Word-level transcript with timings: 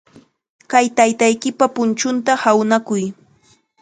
Kay 0.71 0.87
taytaykipa 0.97 1.65
punchunta 1.75 2.31
hawnakuy. 2.45 3.03